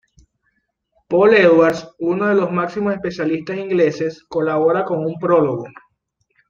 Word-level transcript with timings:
Paul 1.07 1.35
Edwards, 1.35 1.87
uno 1.99 2.25
de 2.29 2.33
los 2.33 2.51
máximos 2.51 2.91
especialistas 2.95 3.59
ingleses, 3.59 4.23
colabora 4.27 4.83
con 4.83 5.05
un 5.05 5.13
prólogo. 5.19 5.65